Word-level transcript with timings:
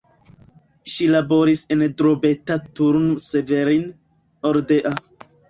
Ŝi 0.93 1.09
laboris 1.15 1.61
en 1.75 1.83
Drobeta-Turnu 1.99 3.11
Severin, 3.27 3.87
Oradea. 4.53 4.97